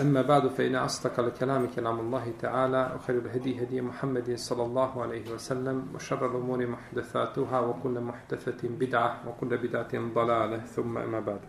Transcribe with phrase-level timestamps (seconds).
[0.00, 5.32] أما بعد فإن أصدق الكلام كلام الله تعالى وخير الهدي هدي محمد صلى الله عليه
[5.34, 11.40] وسلم وشر الأمور محدثاتها وكل محدثة بدعة وكل بدعة ضلالة ثم أما بعد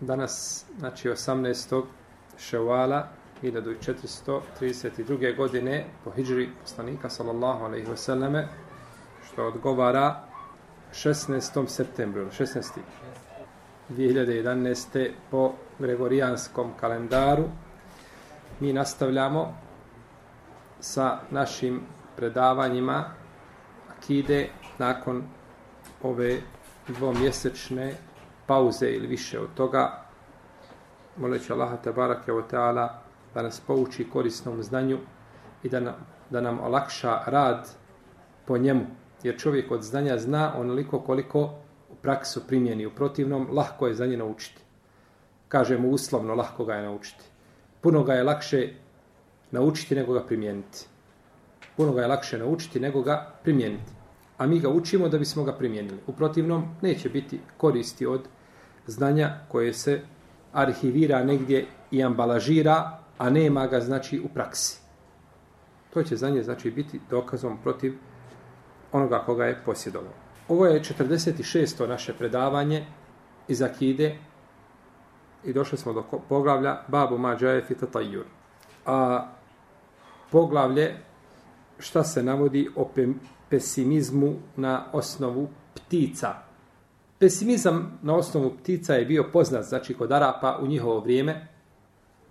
[0.00, 1.82] Danas, znači 18.
[2.38, 3.08] ševala
[3.42, 5.36] 1432.
[5.36, 8.46] godine po hijri poslanika sallallahu alaihi wasallame
[9.26, 10.20] što odgovara
[10.92, 11.68] 16.
[11.68, 12.80] septembru, 16.
[13.89, 15.09] 2011.
[15.31, 17.43] po gregorijanskom kalendaru.
[18.59, 19.57] Mi nastavljamo
[20.79, 21.81] sa našim
[22.15, 23.03] predavanjima
[23.97, 25.23] akide nakon
[26.03, 26.41] ove
[26.87, 27.93] dvomjesečne
[28.47, 30.03] pauze ili više od toga.
[31.17, 32.87] Moleći Allaha tabarake wa ta'ala
[33.33, 34.97] da nas pouči korisnom znanju
[35.63, 35.93] i da nam,
[36.29, 37.69] da nam olakša rad
[38.45, 38.85] po njemu.
[39.23, 41.62] Jer čovjek od znanja zna onoliko koliko
[42.03, 42.85] praksu primjeni.
[42.85, 44.61] U protivnom, lahko je za nje naučiti.
[45.47, 47.23] Kažemo uslovno, lahko ga je naučiti.
[47.81, 48.69] Puno ga je lakše
[49.51, 50.85] naučiti nego ga primijeniti.
[51.77, 53.91] Puno ga je lakše naučiti nego ga primijeniti.
[54.37, 55.99] A mi ga učimo da bismo ga primijenili.
[56.07, 58.27] U protivnom, neće biti koristi od
[58.87, 60.01] znanja koje se
[60.53, 64.81] arhivira negdje i ambalažira, a nema ga, znači, u praksi.
[65.93, 67.97] To će za nje, znači, biti dokazom protiv
[68.91, 70.22] onoga koga je posjedovao.
[70.47, 71.87] Ovo je 46.
[71.87, 72.85] naše predavanje
[73.47, 74.15] iz Akide
[75.43, 78.25] i došli smo do poglavlja Babu Mađaje Fitatajur.
[78.85, 79.27] A
[80.31, 80.97] poglavlje
[81.79, 82.89] šta se navodi o
[83.49, 86.33] pesimizmu na osnovu ptica.
[87.19, 91.47] Pesimizam na osnovu ptica je bio poznat, znači kod Arapa u njihovo vrijeme.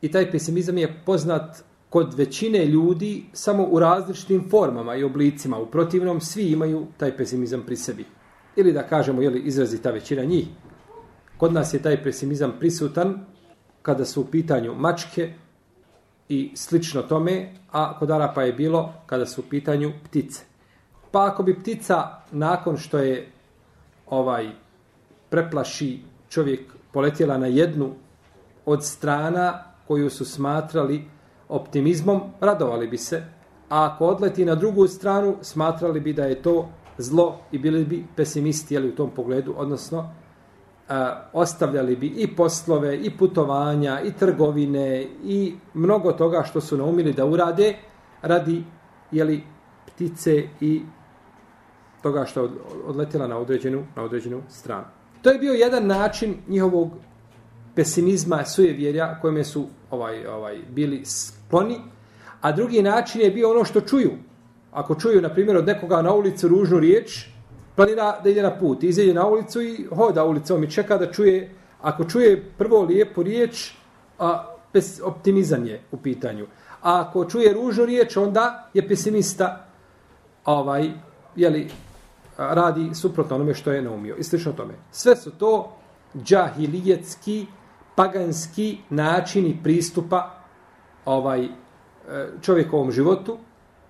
[0.00, 5.58] I taj pesimizam je poznat kod većine ljudi samo u različitim formama i oblicima.
[5.58, 8.04] U protivnom, svi imaju taj pesimizam pri sebi.
[8.56, 10.46] Ili da kažemo, jeli, izrazi ta većina njih.
[11.36, 13.26] Kod nas je taj pesimizam prisutan
[13.82, 15.32] kada su u pitanju mačke
[16.28, 20.44] i slično tome, a kod Arapa je bilo kada su u pitanju ptice.
[21.10, 23.28] Pa ako bi ptica nakon što je
[24.06, 24.50] ovaj
[25.30, 27.94] preplaši čovjek poletjela na jednu
[28.66, 31.04] od strana koju su smatrali
[31.52, 33.22] optimizmom, radovali bi se,
[33.68, 36.68] a ako odleti na drugu stranu, smatrali bi da je to
[36.98, 40.10] zlo i bili bi pesimisti jeli, u tom pogledu, odnosno
[40.88, 47.12] a, ostavljali bi i poslove, i putovanja, i trgovine, i mnogo toga što su naumili
[47.12, 47.74] da urade
[48.22, 48.64] radi
[49.12, 49.42] jeli,
[49.86, 50.82] ptice i
[52.02, 52.48] toga što je
[52.86, 54.84] odletela na određenu, na određenu stranu.
[55.22, 56.90] To je bio jedan način njihovog
[57.74, 61.04] pesimizma, sujevjerja, kojime su ovaj ovaj bili
[61.52, 61.80] skloni,
[62.40, 64.10] a drugi način je bio ono što čuju.
[64.72, 67.26] Ako čuju, na primjer, od nekoga na ulici ružnu riječ,
[67.76, 68.82] planira da ide na put.
[68.82, 71.50] Izađe na ulicu i hoda ulicom i čeka da čuje,
[71.82, 73.72] ako čuje prvo lijepu riječ,
[74.18, 76.46] a pes, optimizam je u pitanju.
[76.82, 79.66] A ako čuje ružnu riječ, onda je pesimista
[80.44, 80.90] ovaj,
[81.36, 81.68] jeli,
[82.38, 84.16] radi suprotno onome što je naumio.
[84.16, 84.74] I slično tome.
[84.90, 85.76] Sve su to
[86.24, 87.46] džahilijetski
[87.94, 90.41] paganski načini pristupa
[91.04, 91.48] ovaj e,
[92.42, 93.38] čovjekovom životu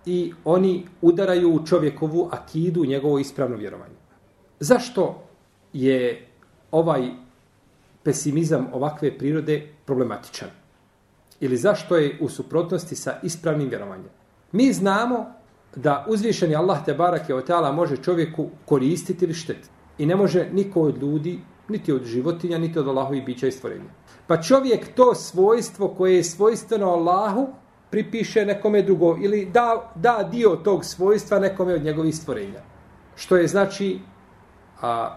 [0.07, 3.95] i oni udaraju u čovjekovu akidu, njegovo ispravno vjerovanje.
[4.61, 5.23] Zašto
[5.73, 6.27] je
[6.71, 7.11] ovaj
[8.03, 10.49] pesimizam ovakve prirode problematičan?
[11.41, 14.09] Ili zašto je u suprotnosti sa ispravnim vjerovanjem?
[14.53, 15.27] Mi znamo
[15.77, 19.69] da uzvišeni Allah te barake od može čovjeku koristiti ili štetiti.
[19.99, 21.41] I ne može niko od ljudi
[21.73, 23.91] niti od životinja, niti od Allahovi bića i stvorenja.
[24.27, 27.49] Pa čovjek to svojstvo koje je svojstveno Allahu
[27.91, 32.61] pripiše nekome drugo ili da, da dio tog svojstva nekome od njegovih stvorenja.
[33.17, 33.99] Što je znači
[34.81, 35.17] a,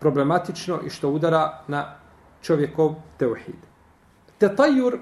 [0.00, 1.94] problematično i što udara na
[2.42, 3.60] čovjekov teuhid.
[4.38, 4.98] Tetajur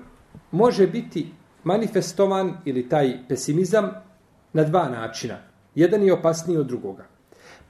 [0.50, 1.33] može biti
[1.65, 3.91] manifestovan ili taj pesimizam
[4.53, 5.39] na dva načina.
[5.75, 7.10] Jedan je opasniji od drugoga.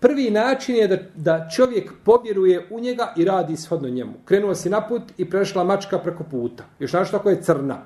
[0.00, 4.12] Prvi način je da, da čovjek povjeruje u njega i radi shodno njemu.
[4.24, 6.64] Krenuo si na put i prešla mačka preko puta.
[6.78, 7.82] Još našto ako je crna.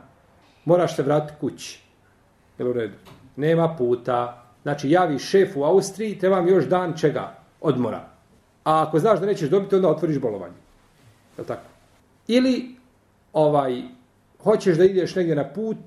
[0.65, 1.83] Moraš se vratiti kući.
[2.59, 2.95] Jel u redu?
[3.37, 4.45] Nema puta.
[4.63, 7.35] Znači, javi šef u Austriji, trebam još dan čega?
[7.61, 8.09] Odmora.
[8.65, 10.55] A ako znaš da nećeš dobiti, onda otvoriš bolovanje.
[11.39, 11.69] Je tako?
[12.29, 12.77] Ili,
[13.33, 13.83] ovaj,
[14.43, 15.79] hoćeš da ideš negdje na put,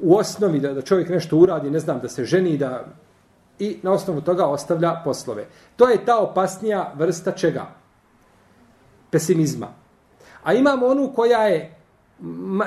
[0.00, 2.84] u osnovi da, da čovjek nešto uradi, ne znam, da se ženi, da
[3.60, 5.46] i na osnovu toga ostavlja poslove.
[5.76, 7.66] To je ta opasnija vrsta čega?
[9.10, 9.68] Pesimizma.
[10.42, 11.76] A imamo onu koja je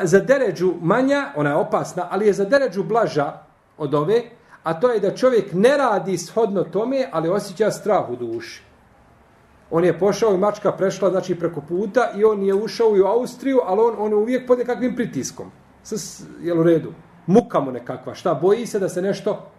[0.04, 3.34] za deređu manja, ona je opasna, ali je za deređu blaža
[3.78, 4.22] od ove,
[4.64, 8.64] a to je da čovjek ne radi shodno tome, ali osjeća strah u duši.
[9.72, 13.60] On je pošao i mačka prešla znači preko puta i on je ušao u Austriju,
[13.66, 15.52] ali on, on je uvijek pod nekakvim pritiskom.
[15.84, 16.94] S, jel u redu?
[17.28, 18.16] Muka mu nekakva.
[18.16, 18.34] Šta?
[18.34, 19.53] Boji se da se nešto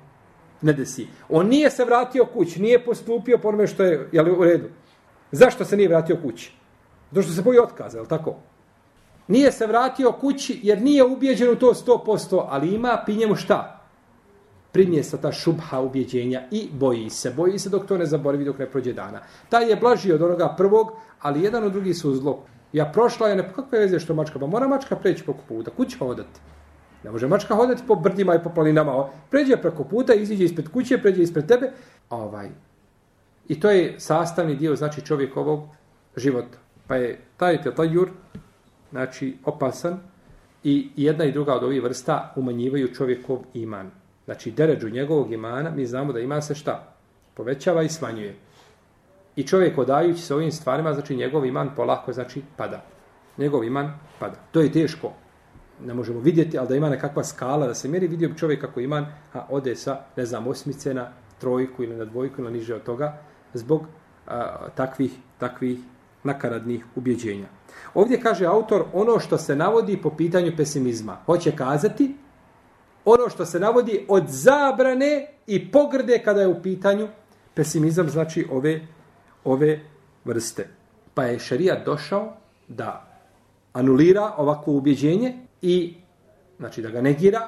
[0.65, 1.07] ne desi.
[1.29, 4.69] On nije se vratio kući, nije postupio po onome što je jel, u redu.
[5.33, 6.53] Zašto se nije vratio kući?
[7.13, 8.37] Zato što se boji otkaza, je li tako?
[9.29, 13.81] Nije se vratio kući jer nije ubijeđen u to 100%, ali ima pri njemu šta?
[14.73, 17.31] Primjesa ta šubha ubjeđenja i boji se.
[17.31, 19.21] Boji se dok to ne zaboravi, dok ne prođe dana.
[19.49, 22.43] Taj je blaži od onoga prvog, ali jedan od drugi su zlo.
[22.73, 25.99] Ja prošla, ja ne kakve veze što mačka, pa mora mačka preći preko puta, kući
[25.99, 26.41] pa odati.
[27.05, 29.09] Ne može mačka hodati po brdima i po planinama.
[29.31, 31.71] Pređe preko puta, iziđe ispred kuće, pređe ispred tebe.
[32.11, 32.49] Ovaj.
[33.49, 35.61] I to je sastavni dio, znači čovjekovog
[36.17, 36.59] života.
[36.87, 38.11] Pa je taj tetajur,
[38.91, 39.99] znači opasan
[40.65, 43.91] i jedna i druga od ovih vrsta umanjivaju čovjekov iman.
[44.25, 46.95] Znači deređu njegovog imana mi znamo da ima se šta?
[47.35, 48.37] Povećava i smanjuje.
[49.37, 52.85] I čovjek odajući se ovim stvarima, znači njegov iman polako znači pada.
[53.39, 54.37] Njegov iman pada.
[54.53, 55.13] To je teško.
[55.87, 58.81] Ne možemo vidjeti, ali da ima nekakva skala da se mjeri, vidio bi čovjek kako
[58.81, 62.83] iman a ode sa, ne znam, osmice na trojku ili na dvojku ili niže od
[62.83, 63.19] toga
[63.55, 63.87] zbog
[64.27, 65.79] a, takvih, takvih
[66.25, 67.47] nakaradnih ubjeđenja.
[67.95, 71.17] Ovdje kaže autor ono što se navodi po pitanju pesimizma.
[71.27, 72.15] Hoće kazati
[73.05, 77.09] ono što se navodi od zabrane i pogrde kada je u pitanju
[77.55, 78.81] pesimizam, znači ove,
[79.45, 79.81] ove
[80.25, 80.69] vrste.
[81.15, 82.33] Pa je šarijat došao
[82.69, 83.07] da
[83.73, 85.95] anulira ovako ubjeđenje i
[86.59, 87.41] znači da ga negira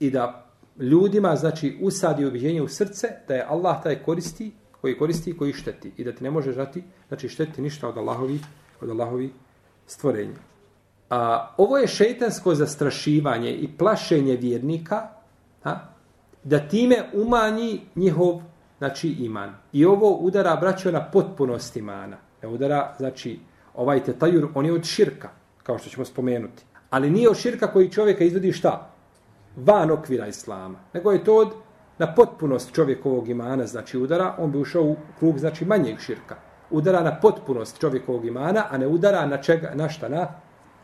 [0.00, 0.46] i da
[0.78, 5.52] ljudima znači usadi objeđenje u srce da je Allah taj koristi koji koristi i koji
[5.52, 8.40] šteti i da ti ne može žati znači šteti ništa od Allahovi
[8.80, 9.32] od Allahovi
[9.86, 10.38] stvorenja.
[11.10, 15.08] A, ovo je šeitansko zastrašivanje i plašenje vjernika
[15.64, 15.74] a,
[16.44, 18.42] da time umanji njihov
[18.78, 19.54] znači iman.
[19.72, 22.16] I ovo udara braćo na potpunost imana.
[22.42, 23.38] Ne udara, znači,
[23.74, 25.30] ovaj tetajur, on je od širka,
[25.62, 26.64] kao što ćemo spomenuti.
[26.94, 28.90] Ali nije od širka koji čovjeka izvodi šta?
[29.56, 30.78] Van okvira islama.
[30.92, 31.54] Nego je to od
[31.98, 36.36] na potpunost čovjekovog imana, znači udara, on bi ušao u krug, znači manjeg širka.
[36.70, 40.26] Udara na potpunost čovjekovog imana, a ne udara na čega, na šta, na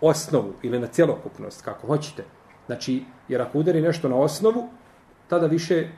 [0.00, 2.24] osnovu ili na cjelokupnost, kako hoćete.
[2.66, 4.68] Znači, jer ako udari nešto na osnovu,
[5.28, 5.88] tada više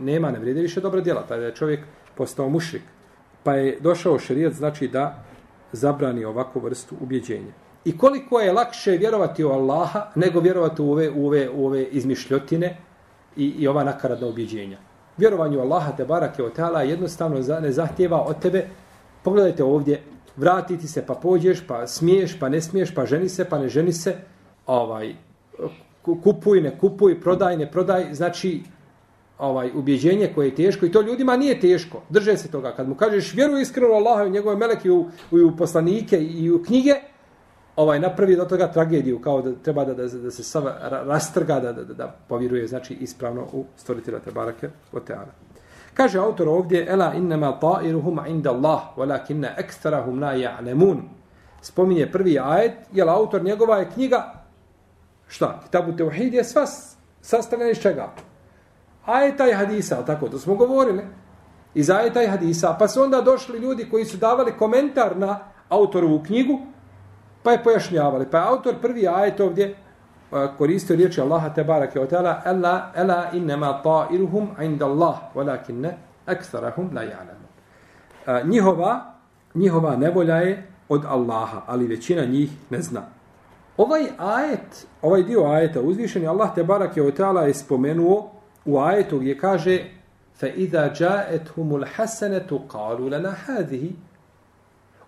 [0.00, 1.80] nema, ne vrijede više dobra djela, tada je čovjek
[2.14, 2.82] postao mušrik.
[3.42, 5.24] Pa je došao šerijat, znači da
[5.72, 7.69] zabrani ovakvu vrstu ubjeđenja.
[7.84, 11.84] I koliko je lakše vjerovati u Allaha nego vjerovati u ove, u ove, u ove
[11.84, 12.76] izmišljotine
[13.36, 14.78] i, i ova nakaradna ubjeđenja.
[15.16, 18.66] Vjerovanje u Allaha te barake od tala jednostavno ne zahtjeva od tebe,
[19.22, 20.02] pogledajte ovdje,
[20.36, 23.92] vratiti se, pa pođeš, pa smiješ, pa ne smiješ, pa ženi se, pa ne ženi
[23.92, 24.14] se,
[24.66, 25.14] ovaj,
[26.02, 28.62] kupuj, ne kupuj, prodaj, ne prodaj, znači
[29.38, 32.02] ovaj ubjeđenje koje je teško i to ljudima nije teško.
[32.08, 32.74] Drže se toga.
[32.76, 35.00] Kad mu kažeš vjeruj iskreno Allahu i njegove meleke u,
[35.30, 36.94] u, u poslanike i u knjige,
[37.76, 41.72] ovaj napravi do toga tragediju kao da treba da, da, da se sav rastrga da,
[41.72, 45.32] da, da, da povjeruje znači ispravno u stvoritelja te barake o teana.
[45.94, 51.00] Kaže autor ovdje ela innama ta'iruhum inda Allah walakinna aktharuhum la ya'lamun.
[51.62, 54.40] Spominje prvi ajet, jel autor njegova je knjiga
[55.28, 55.60] šta?
[55.64, 56.66] Kitabu tauhid je sva
[57.20, 58.08] sastavljena iz čega?
[59.06, 61.02] Ajeta i hadisa, tako to smo govorili.
[61.74, 66.22] Iz ajeta i hadisa, pa su onda došli ljudi koji su davali komentar na autorovu
[66.26, 66.58] knjigu,
[67.42, 68.26] pa je pojašnjavali.
[68.30, 69.74] Pa je autor prvi ajet ovdje e,
[70.58, 75.90] koristio riječi Allaha te barake o teala ela, ela innema ta'iruhum inda Allah walakinne
[76.26, 77.46] aksarahum la ja'lamu.
[78.26, 79.14] E, njihova,
[79.54, 83.02] njihova nevolja je od Allaha, ali većina njih ne zna.
[83.76, 88.30] Ovaj ajet, ovaj dio ajeta uzvišeni Allah te barake o teala je spomenuo
[88.64, 89.84] u ajetu gdje kaže
[90.34, 93.34] fa iza ja'atuhum humul hasanatu qalu lana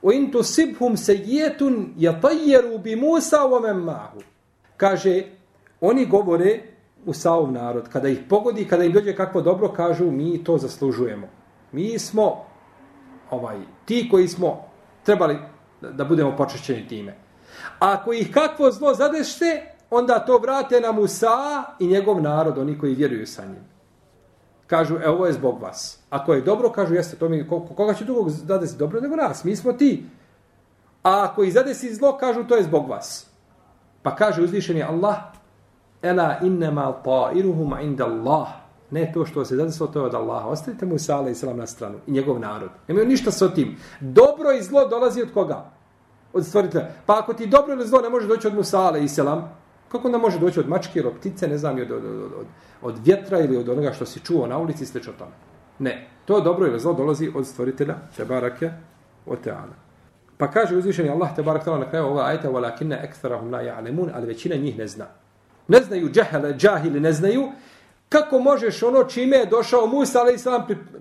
[0.03, 4.23] hadhihi wa in tusibhum sayyi'atun yatayyaru bi Musa wa man
[4.77, 5.25] Kaže,
[5.81, 6.61] oni govore
[7.07, 11.29] u saov narod, kada ih pogodi, kada im dođe kakvo dobro, kažu, mi to zaslužujemo.
[11.73, 12.47] Mi smo
[13.31, 14.65] ovaj ti koji smo
[15.05, 15.39] trebali
[15.81, 17.15] da budemo počešćeni time.
[17.79, 22.79] A ako ih kakvo zlo zadešte, onda to vrate na Musa i njegov narod, oni
[22.79, 23.72] koji vjeruju sa njim.
[24.73, 25.99] Kažu, e, ovo je zbog vas.
[26.11, 29.45] Ako je dobro, kažu, jeste, to mi, koga će drugog zadesi dobro nego nas?
[29.45, 30.07] Mi smo ti.
[31.03, 33.27] A ako ih zadesi zlo, kažu, to je zbog vas.
[34.03, 35.17] Pa kaže uzvišeni Allah,
[36.03, 38.49] Ela innema ta'iruhum inda Allah.
[38.91, 40.49] Ne to što se zadesilo, to je od Allaha.
[40.49, 42.71] Ostavite Musa selam na stranu i njegov narod.
[42.89, 43.77] Nemaju ništa sa tim.
[44.01, 45.71] Dobro i zlo dolazi od koga?
[46.33, 46.87] Od stvoritelja.
[47.07, 49.62] Pa ako ti dobro ili zlo ne može doći od Musa selam
[49.93, 52.47] Kako onda može doći od mačke ili od ptice, ne znam, od, od, od, od,
[52.83, 55.33] od vjetra ili od onoga što si čuo na ulici, slično tome.
[55.79, 56.09] Ne.
[56.25, 58.71] To dobro ili zlo dolazi od stvoritelja, Tebarake barake,
[59.27, 59.39] od.
[60.37, 64.27] Pa kaže uzvišeni Allah, Tebarak barak na kraju ova ajta, walakinna ektarahum la ja'lemun, ali
[64.27, 65.07] većina njih ne zna.
[65.69, 67.49] Ne znaju džahele, džahili ne znaju,
[68.09, 70.45] kako možeš ono čime je došao Musa a.s.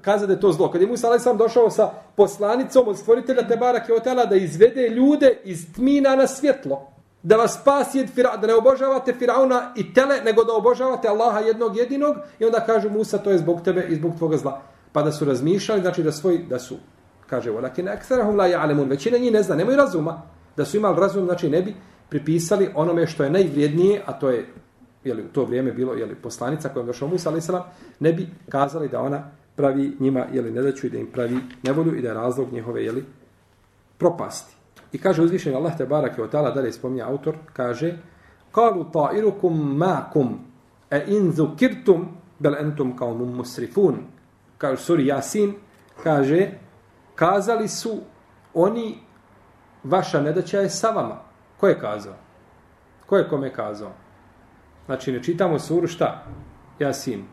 [0.02, 0.72] kazati da je to zlo.
[0.72, 1.38] Kad je Musa a.s.
[1.38, 6.91] došao sa poslanicom od stvoritelja Tebara Keotela da izvede ljude iz tmina na svjetlo,
[7.24, 11.40] da vas spasi od Firauna, da ne obožavate Firauna i tele, nego da obožavate Allaha
[11.40, 14.62] jednog jedinog i onda kažu Musa to je zbog tebe i zbog tvoga zla.
[14.92, 16.76] Pa da su razmišljali, znači da svoj, da su,
[17.28, 20.22] kaže, walakin aktharuhum la ya'lamun, većina njih ne zna, nemaju razuma.
[20.58, 21.76] Da su imali razum, znači ne bi
[22.10, 24.48] pripisali onome što je najvrijednije, a to je
[25.04, 27.64] jeli, u to vrijeme bilo jeli, poslanica kojom došao Musa alejhi selam
[28.00, 31.96] ne bi kazali da ona pravi njima je li nedaću i da im pravi nevolju
[31.96, 33.06] i da je razlog njihove je li
[33.98, 34.61] propasti.
[34.92, 37.98] I kaže uzvišeni Allah te barake od tala dalje spominje autor kaže
[38.54, 40.38] qalu ta'irukum ma'kum
[40.90, 42.08] e in zukirtum
[42.40, 43.96] bel entum kaumum musrifun
[44.58, 45.54] kaže suri Yasin
[46.04, 46.52] kaže
[47.16, 48.00] kazali su
[48.54, 49.00] oni
[49.84, 51.16] vaša nedaća je sa vama.
[51.58, 52.14] Ko je kazao?
[53.06, 53.92] Ko je kome kazao?
[54.86, 56.24] Znači, ne čitamo suru šta?
[56.80, 57.26] Jasin.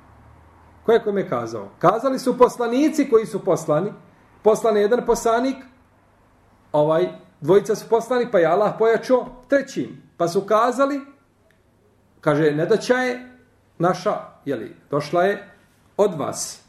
[0.87, 1.69] Ko je kome kazao?
[1.79, 3.93] Kazali su poslanici koji su poslani.
[4.43, 5.57] Poslan je jedan poslanik,
[6.73, 7.09] ovaj,
[7.41, 10.03] dvojica su poslani, pa je Allah pojačao trećim.
[10.17, 11.01] Pa su kazali,
[12.21, 13.33] kaže, ne da je
[13.79, 14.15] naša,
[14.45, 15.49] jeli, došla je
[15.97, 16.63] od vas.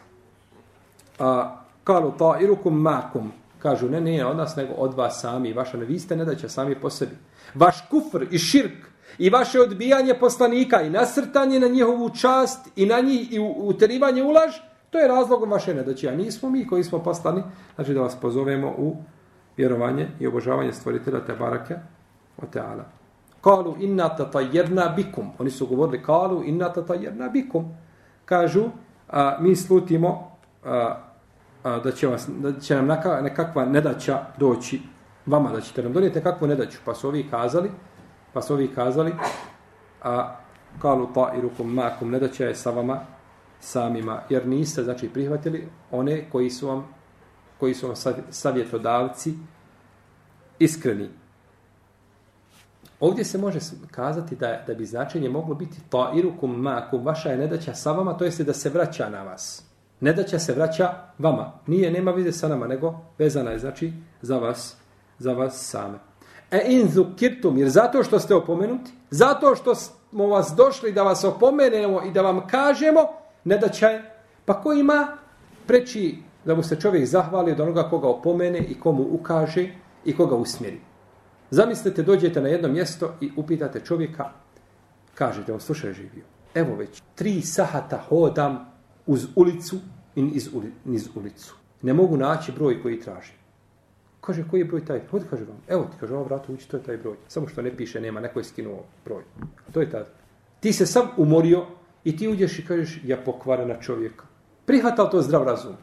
[1.20, 3.32] A, kalu ta irukum makum.
[3.60, 5.54] Kažu, ne, nije od nas, nego od vas sami.
[5.54, 7.16] Vaša ne, vi ste ne da sami po sebi.
[7.56, 13.00] Vaš kufr i širk i vaše odbijanje poslanika i nasrtanje na njihovu čast i na
[13.00, 14.56] njih i uterivanje ulaž,
[14.90, 16.10] to je razlogom vaše nedaće.
[16.10, 17.44] A nismo mi koji smo poslani,
[17.76, 18.96] znači da vas pozovemo u
[19.60, 21.76] vjerovanje i obožavanje stvoritelja te barake
[22.38, 22.86] o teala.
[23.42, 25.32] Kalu inna tatajerna bikum.
[25.40, 27.66] Oni su govorili kalu inna tatajerna bikum.
[28.26, 28.64] Kažu,
[29.10, 30.32] a, mi slutimo
[30.66, 30.96] a,
[31.64, 34.82] a, da, će vas, da će nam neka, nekakva nedaća doći
[35.26, 36.78] vama, da ćete nam donijeti nekakvu nedaću.
[36.86, 37.70] Pa su ovi kazali,
[38.34, 39.14] Pa su ovi kazali,
[40.04, 40.36] a
[40.82, 43.00] kalu ta'irukum makum, nedaća je sa vama
[43.60, 46.88] samima, jer niste, znači, prihvatili one koji su vam,
[47.60, 47.96] koji su vam
[48.30, 49.34] savjetodavci
[50.60, 51.10] iskreni.
[53.00, 53.60] Ovdje se može
[53.92, 58.26] kazati da, da bi značenje moglo biti ta'irukum makum, vaša je nedaća sa vama, to
[58.26, 59.64] jeste da se vraća na vas.
[60.00, 61.52] Nedaća se vraća vama.
[61.68, 64.76] Nije, nema vize sa nama, nego vezana je, znači, za vas,
[65.20, 65.98] za vas same.
[66.52, 71.24] E in zukirtum, jer zato što ste opomenuti, zato što smo vas došli da vas
[71.24, 73.00] opomenemo i da vam kažemo,
[73.44, 74.16] nedaća je.
[74.46, 75.18] pa ko ima
[75.68, 79.70] preći da mu se čovjek zahvali od onoga koga opomene i komu ukaže
[80.06, 80.80] i koga usmjeri.
[81.52, 84.30] Zamislite, dođete na jedno mjesto i upitate čovjeka,
[85.16, 86.24] kažete, on slušaj živio,
[86.56, 88.72] evo već tri sahata hodam
[89.06, 89.76] uz ulicu
[90.16, 91.56] i iz, uli, niz ulicu.
[91.82, 93.36] Ne mogu naći broj koji tražim.
[94.22, 95.02] Kaže, koji je broj taj?
[95.12, 95.58] Hodi, kaže vam.
[95.68, 97.16] Evo ti, kaže, ovo vratu ući, to je taj broj.
[97.28, 99.24] Samo što ne piše, nema, neko je skinuo broj.
[99.72, 100.04] To je taj.
[100.60, 101.66] Ti se sam umorio
[102.04, 104.26] i ti uđeš i kažeš, ja pokvarena čovjeka.
[104.66, 105.76] Prihvatao to zdrav razum.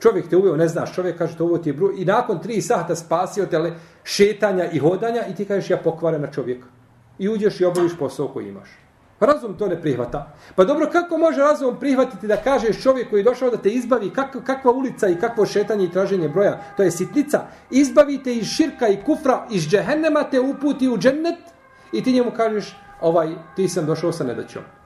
[0.00, 1.94] Čovjek te uveo, ne znaš, čovjek kaže, to ovo ti je broj.
[1.96, 3.72] I nakon tri sata spasio te
[4.04, 6.66] šetanja i hodanja i ti kažeš, ja pokvarena čovjeka.
[7.18, 8.68] I uđeš i obaviš posao koji imaš.
[9.20, 10.32] Razum to ne prihvata.
[10.56, 14.10] Pa dobro, kako može razum prihvatiti da kažeš čovjek koji je došao da te izbavi,
[14.10, 17.40] kak, kakva ulica i kakvo šetanje i traženje broja, to je sitnica,
[17.70, 21.38] izbavite iz širka i kufra, iz džehennema te uputi u džennet
[21.92, 24.79] i ti njemu kažeš, ovaj, ti sam došao sa nedaćom.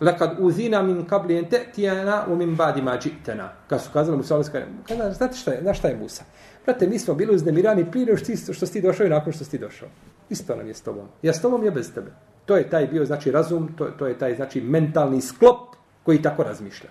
[0.00, 3.52] Lekad uzina min kablijente tijena u min badi mađitena.
[3.68, 4.42] Kad su kazali Musa,
[4.88, 6.24] kada, znate šta je, na šta je Musa?
[6.64, 9.50] Brate, mi smo bili uznemirani prije što, što si ti došao i nakon što si
[9.50, 9.88] ti došao.
[10.30, 11.06] Isto nam je s tobom.
[11.22, 12.10] Ja s tobom je bez tebe.
[12.46, 16.42] To je taj bio, znači, razum, to, to je taj, znači, mentalni sklop koji tako
[16.42, 16.90] razmišlja.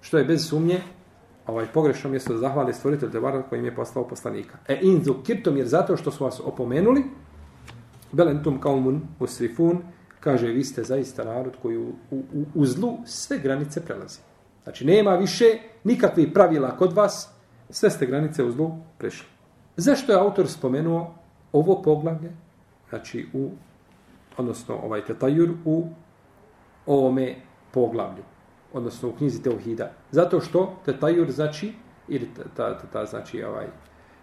[0.00, 0.80] Što je bez sumnje,
[1.46, 4.58] ovaj pogrešno mjesto da zahvali stvoritelj Tebara koji im je poslao poslanika.
[4.68, 7.04] E inzu kirtom, jer zato što su vas opomenuli,
[8.12, 9.82] belentum kaumun usrifun,
[10.26, 14.18] kaže, vi ste zaista narod koji u, u, u zlu sve granice prelazi.
[14.64, 15.44] Znači, nema više
[15.84, 17.30] nikakvih pravila kod vas,
[17.70, 19.28] sve ste granice u zlu prešli.
[19.76, 21.14] Zašto je autor spomenuo
[21.52, 22.32] ovo poglavlje,
[22.88, 23.50] znači u
[24.36, 25.86] odnosno ovaj tetajur u
[26.86, 27.34] ovome
[27.70, 28.24] poglavlju,
[28.72, 29.92] odnosno u knjizi Teuhida.
[30.10, 31.72] Zato što tetajur znači,
[32.08, 33.66] ili ta, ta, ta, ta znači ovaj,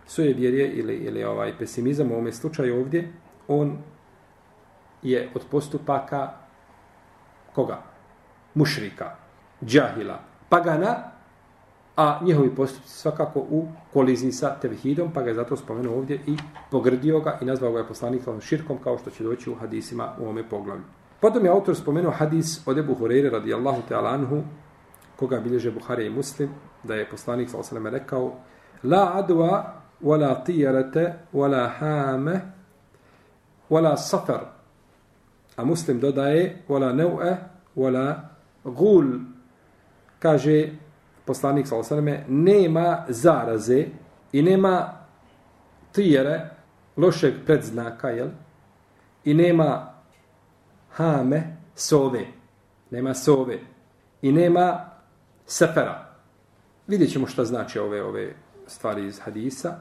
[0.06, 3.14] svoje vjerje ili, ili ovaj pesimizam u ovome slučaju ovdje,
[3.48, 3.78] on
[5.04, 6.32] je od postupaka
[7.56, 7.82] koga?
[8.56, 9.16] Mušrika,
[9.66, 10.20] džahila,
[10.50, 10.96] pagana,
[11.98, 16.38] a njihovi postupci svakako u koliziji sa tevhidom, pa ga je zato spomenuo ovdje i
[16.72, 20.30] pogrdio ga i nazvao ga je poslanik širkom, kao što će doći u hadisima u
[20.30, 20.84] ome poglavlju.
[21.22, 24.44] Potom je autor spomenuo hadis od Ebu Hureyre radijallahu ta'ala anhu,
[25.16, 26.50] koga bilježe Buhari i Muslim,
[26.84, 28.34] da je poslanik sa osaleme rekao
[28.84, 29.64] La adwa
[30.02, 32.42] wala tijarete wala hame
[33.70, 34.53] wala safar.
[35.56, 37.36] A Muslim dodaje wala neu'e
[37.76, 38.16] wala
[38.64, 39.06] gul.
[40.20, 40.70] Kaže
[41.26, 43.86] poslanik sa osaleme nema zaraze
[44.32, 44.94] i nema
[45.92, 46.50] tijere
[46.98, 48.30] lošeg predznaka, jel?
[49.26, 49.94] I nema
[50.92, 52.26] hame sove.
[52.92, 53.60] Nema sove.
[54.22, 54.86] I nema
[55.46, 56.10] sefera.
[56.88, 58.34] Vidjet ćemo šta znači ove ove
[58.68, 59.76] stvari iz hadisa.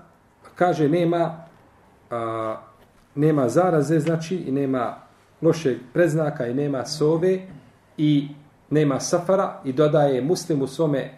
[0.55, 1.45] Kaže, nema
[2.11, 2.57] a,
[3.14, 4.97] nema zaraze, znači, i nema
[5.43, 7.39] lošeg predznaka, i nema sove,
[7.97, 8.29] i
[8.71, 11.11] nema safara, i dodaje muslim u svome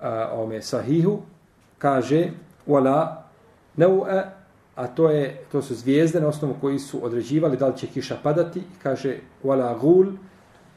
[0.00, 1.18] a, ome sahihu,
[1.78, 2.28] kaže,
[2.66, 3.16] wala
[3.76, 4.22] neu'e,
[4.76, 8.16] a to je to su zvijezde na osnovu koji su određivali da li će kiša
[8.22, 10.06] padati, i kaže, wala gul,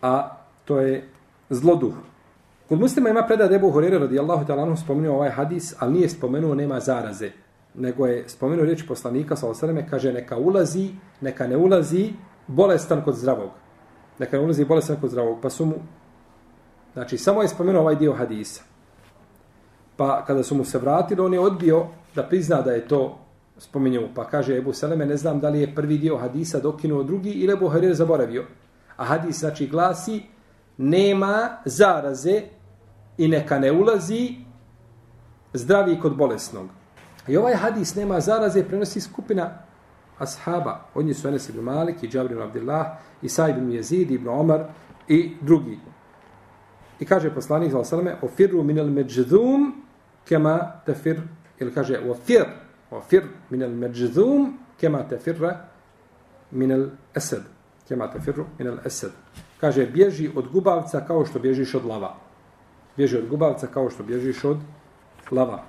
[0.02, 1.08] a to je
[1.50, 1.94] zloduh.
[2.70, 6.56] Kod muslima ima predaj Ebu Horeira radijallahu ta'ala anhu spomenuo ovaj hadis, ali nije spomenuo
[6.56, 7.32] nema zaraze.
[7.76, 10.90] Nego je spomenuo riječ poslanika, sa osreme, kaže neka ulazi,
[11.22, 12.14] neka ne ulazi
[12.48, 13.50] bolestan kod zdravog.
[14.20, 15.38] Neka ne ulazi bolestan kod zdravog.
[15.42, 15.76] Pa su mu,
[16.94, 18.62] znači samo je spomenuo ovaj dio hadisa.
[19.98, 21.86] Pa kada su mu se vratili, on je odbio
[22.16, 23.20] da prizna da je to
[23.58, 24.10] spominjao.
[24.16, 27.54] Pa kaže Ebu Seleme, ne znam da li je prvi dio hadisa dokinuo drugi ili
[27.54, 28.46] Ebu Harir zaboravio.
[28.98, 30.22] A hadis znači glasi,
[30.78, 32.42] nema zaraze
[33.18, 34.36] i neka ne ulazi
[35.54, 36.68] zdravi kod bolesnog.
[37.28, 39.50] I ovaj hadis nema zaraze prenosi skupina
[40.24, 40.86] ashaba.
[40.94, 42.88] Od njih su Enes ibn Malik i Džabrin Abdillah
[43.22, 44.66] i Saib ibn Jezid ibn Omar
[45.08, 45.80] i drugi.
[47.00, 49.84] I kaže poslanik za osaleme o minel međzum
[50.26, 51.22] kema tefir
[51.60, 52.46] ili kaže ofir
[52.92, 55.58] ofir minel međzum kema tefirra
[56.52, 57.44] minel esed
[57.88, 59.12] kema tefirru minel esed
[59.64, 62.16] kaže bježi od gubavca kao što bježiš od lava.
[62.98, 64.58] Bježi od gubavca kao što bježiš od
[65.32, 65.64] lava.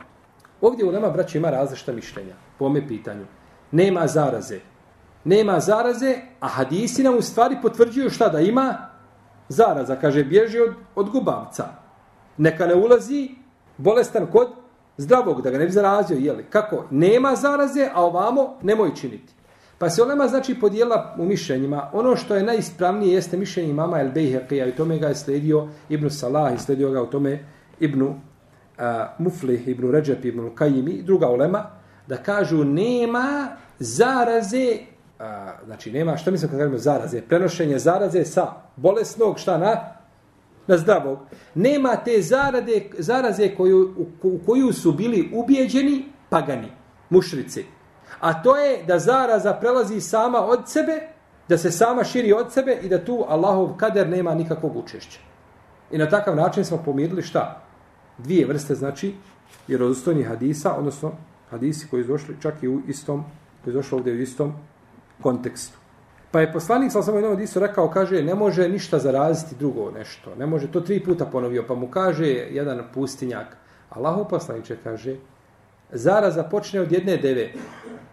[0.60, 3.26] Ovdje u nama, braći, ima različita mišljenja po ome pitanju.
[3.74, 4.60] Nema zaraze.
[5.24, 8.76] Nema zaraze, a hadisi nam u stvari potvrđuju šta da ima
[9.48, 9.96] zaraza.
[9.96, 11.64] Kaže, bježi od, od gubavca.
[12.36, 13.30] Neka ne ulazi
[13.76, 14.48] bolestan kod
[14.96, 16.16] zdravog, da ga ne bi zarazio.
[16.16, 16.44] Jeli?
[16.50, 16.84] Kako?
[16.90, 19.32] Nema zaraze, a ovamo nemoj činiti.
[19.78, 21.90] Pa se olema znači podijela u mišljenjima.
[21.92, 26.10] Ono što je najispravnije jeste mišljenje mama El Bejheqija i tome ga je sledio Ibnu
[26.10, 27.44] Salah i sledio ga u tome
[27.80, 28.84] Ibnu uh,
[29.18, 31.66] Muflih, Ibnu Ređep, Ibnu Kajimi i druga olema
[32.06, 34.78] da kažu nema zaraze
[35.18, 37.22] a, znači nema, što mislim kad kažemo zaraze?
[37.22, 39.76] Prenošenje zaraze sa bolesnog šta na?
[40.66, 41.18] Na zdravog.
[41.54, 46.72] Nema te zarade, zaraze koju, u, u koju su bili ubijeđeni pagani,
[47.10, 47.64] mušrici.
[48.20, 51.00] A to je da zaraza prelazi sama od sebe,
[51.48, 55.20] da se sama širi od sebe i da tu Allahov kader nema nikakvog učešća.
[55.90, 57.62] I na takav način smo pomirili šta?
[58.18, 59.14] Dvije vrste, znači,
[59.68, 61.12] vjerozostojni hadisa, odnosno
[61.50, 63.24] hadisi koji su došli čak i u istom,
[63.64, 64.52] koji je došlo ovdje u istom
[65.22, 65.78] kontekstu.
[66.30, 70.34] Pa je poslanik sa samo jednom isto rekao, kaže, ne može ništa zaraziti drugo nešto.
[70.38, 73.56] Ne može, to tri puta ponovio, pa mu kaže jedan pustinjak.
[73.90, 75.16] Allahu poslaniče kaže,
[75.92, 77.52] zaraza počne od jedne deve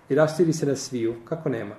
[0.09, 1.15] i rastiri se na sviju.
[1.25, 1.75] Kako nema?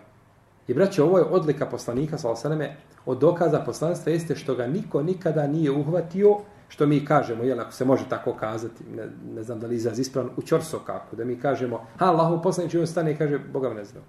[0.68, 5.02] I braće, ovo je odlika poslanika, sa osaneme, od dokaza poslanstva jeste što ga niko
[5.02, 6.38] nikada nije uhvatio,
[6.72, 9.98] što mi kažemo, jel, ako se može tako kazati, ne, ne znam da li izraz
[9.98, 13.68] ispravan, u čorso kako, da mi kažemo, ha, Allahu poslanič, on stane i kaže, Boga
[13.68, 14.02] me ne znam.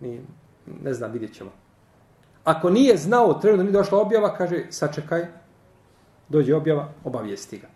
[0.00, 0.20] Ni,
[0.82, 1.50] ne znam, vidjet ćemo.
[2.44, 5.26] Ako nije znao, trenutno nije došla objava, kaže, sačekaj,
[6.28, 7.66] dođe objava, obavijesti ga.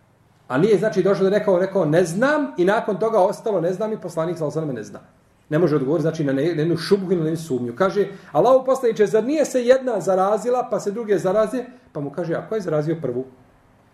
[0.48, 3.92] A nije znači došlo da rekao, rekao ne znam i nakon toga ostalo ne znam
[3.92, 5.00] i poslanik sa ne zna.
[5.48, 7.74] Ne može odgovoriti znači na ne jednu šubgu ili na sumnju.
[7.76, 11.64] Kaže, Allah poslaniče, zar nije se jedna zarazila pa se druge zaraze?
[11.92, 13.24] Pa mu kaže, a ko je zarazio prvu?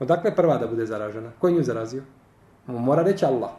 [0.01, 1.31] Odakle prva da bude zaražena?
[1.39, 2.03] Ko je nju zarazio?
[2.67, 3.51] Mora reći Allah.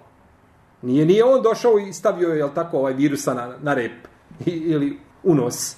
[0.81, 4.07] Nije, nije on došao i stavio je tako ovaj virusa na, na rep
[4.45, 5.75] I, ili u nos.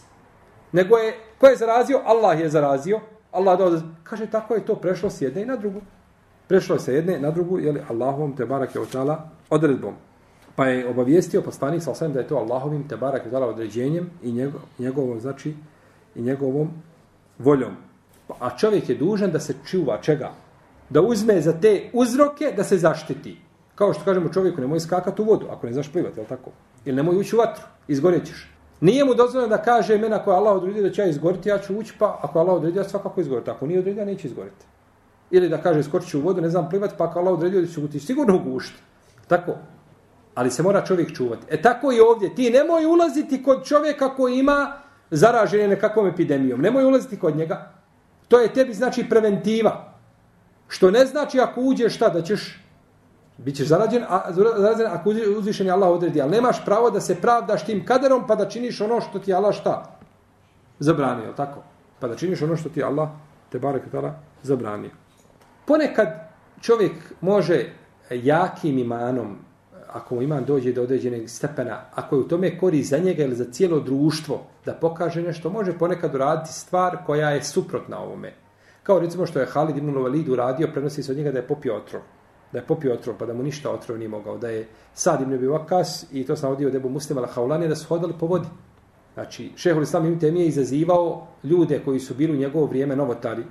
[0.71, 2.01] Nego je, ko je zarazio?
[2.05, 2.99] Allah je zarazio.
[3.31, 5.81] Allah dao, kaže, tako je to prešlo s jedne i na drugu
[6.51, 9.93] prešlo se jedne na drugu, je li Allahovom te barake otala odredbom.
[10.55, 14.61] Pa je obavijestio poslanik sa da je to Allahovim te barake otala određenjem i njegov,
[14.79, 15.53] njegovom, znači,
[16.15, 16.69] i njegovom
[17.39, 17.77] voljom.
[18.27, 20.31] Pa, a čovjek je dužan da se čuva čega?
[20.91, 23.37] Da uzme za te uzroke da se zaštiti.
[23.75, 26.51] Kao što kažemo čovjeku, nemoj skakati u vodu, ako ne znaš plivati, je tako?
[26.85, 28.49] Ili nemoj ući u vatru, izgorjećeš.
[28.81, 31.77] Nije mu dozvoljeno da kaže mena koja Allah odredio da će ja izgoriti, ja ću
[31.77, 33.51] ući, pa ako Allah odredio, ja svakako izgoriti.
[33.51, 34.65] Ako nije odredio, neće izgoriti.
[35.31, 37.67] Ili da kaže skočit ću u vodu, ne znam plivati, pa ako Allah odredio da
[37.67, 38.81] ću ti sigurno ugušiti.
[39.27, 39.55] Tako.
[40.35, 41.45] Ali se mora čovjek čuvati.
[41.49, 42.35] E tako i ovdje.
[42.35, 44.73] Ti nemoj ulaziti kod čovjeka koji ima
[45.11, 46.61] zaraženje nekakvom epidemijom.
[46.61, 47.71] Nemoj ulaziti kod njega.
[48.27, 49.90] To je tebi znači preventiva.
[50.71, 52.61] Što ne znači ako uđeš šta da ćeš
[53.37, 57.65] Bićeš zarađen, a zarađen ako uzvišen je Allah odredi, ali nemaš pravo da se pravdaš
[57.65, 59.97] tim kaderom pa da činiš ono što ti Allah šta?
[60.79, 61.63] Zabranio, tako?
[61.99, 63.09] Pa da činiš ono što ti Allah
[63.49, 64.91] te barek tala zabranio.
[65.65, 66.07] Ponekad
[66.61, 67.65] čovjek može
[68.11, 69.37] jakim imanom,
[69.89, 73.35] ako mu iman dođe do određenog stepena, ako je u tome kori za njega ili
[73.35, 78.33] za cijelo društvo, da pokaže nešto, može ponekad uraditi stvar koja je suprotna ovome.
[78.83, 81.75] Kao recimo što je Halid ibn Walid uradio, prenosi se od njega da je popio
[81.75, 82.01] otrov
[82.51, 85.27] da je popio otrov, pa da mu ništa otrov nije mogao, da je sad im
[85.27, 88.25] Abi bio vakas i to sam odio debu muslima la haulani da su hodali po
[88.25, 88.47] vodi.
[89.13, 93.43] Znači, šehol islam im temije izazivao ljude koji su bili u njegovo vrijeme novotari,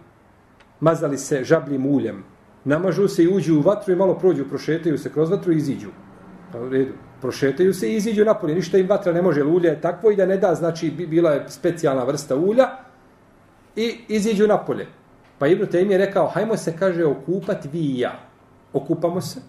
[0.81, 2.25] mazali se žabljim uljem,
[2.65, 5.89] namažu se i uđu u vatru i malo prođu, prošetaju se kroz vatru i iziđu.
[6.53, 6.93] Pa u redu.
[7.21, 8.55] Prošetaju se i iziđu napolje.
[8.55, 11.45] Ništa im vatra ne može, ulje je takvo i da ne da, znači bila je
[11.49, 12.69] specijalna vrsta ulja
[13.77, 14.87] i iziđu napolje.
[15.41, 18.13] Pa Ibn Taymi je rekao, hajmo se, kaže, okupati vi i ja
[18.73, 19.41] okupamo se,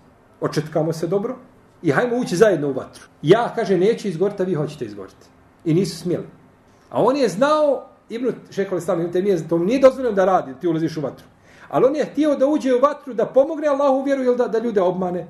[0.41, 1.35] očetkamo se dobro
[1.81, 3.03] i hajmo ući zajedno u vatru.
[3.21, 5.25] Ja, kaže, neću izgoriti, a vi hoćete izgoriti.
[5.65, 6.25] I nisu smjeli.
[6.89, 9.11] A on je znao, Ibn Šekol Islam,
[9.49, 11.25] to nije dozvoljeno da radi, ti ulaziš u vatru.
[11.69, 14.59] Ali on je htio da uđe u vatru, da pomogne Allahu vjeru ili da, da
[14.59, 15.27] ljude obmane.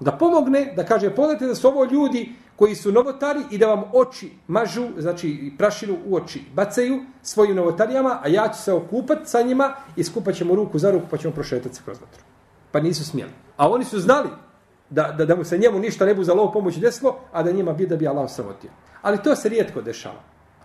[0.00, 3.82] Da pomogne, da kaže, pogledajte da su ovo ljudi koji su novotari i da vam
[3.92, 9.42] oči mažu, znači prašinu u oči bacaju svojim novotarijama, a ja ću se okupat sa
[9.42, 12.22] njima i skupat ćemo ruku za ruku pa ćemo prošetati se kroz vatru
[12.74, 13.30] pa nisu smjeli.
[13.56, 14.28] A oni su znali
[14.90, 17.52] da, da, da mu se njemu ništa ne bu za lov pomoći desilo, a da
[17.52, 18.70] njima bi da bi Allah sramotio.
[19.02, 20.18] Ali to se rijetko dešava.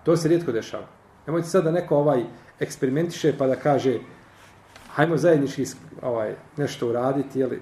[0.04, 0.88] To se rijetko dešava.
[1.28, 2.24] Nemojte sad da neko ovaj
[2.60, 4.00] eksperimentiše pa da kaže
[4.96, 5.66] hajmo zajednički
[6.02, 7.62] ovaj, nešto uraditi, jeli?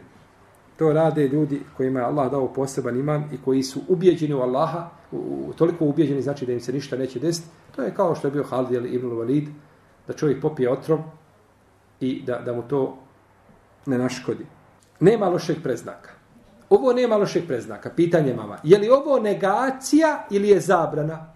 [0.78, 4.90] To rade ljudi kojima je Allah dao poseban iman i koji su ubijeđeni u Allaha,
[5.12, 7.48] u, u, toliko ubijeđeni znači da im se ništa neće desiti.
[7.76, 9.48] To je kao što je bio Halid ili Ibn Walid,
[10.08, 11.00] da čovjek popije otrov
[12.00, 12.98] i da, da mu to
[13.86, 14.46] ne naškodi.
[15.00, 16.10] Nema lošeg preznaka.
[16.70, 17.90] Ovo nema lošeg preznaka.
[17.90, 18.58] Pitanje mama.
[18.64, 21.34] Je li ovo negacija ili je zabrana?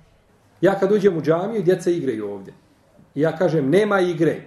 [0.62, 2.54] Ja kad uđem u džamiju, djeca igraju ovdje.
[3.16, 4.42] I ja kažem, nema igre.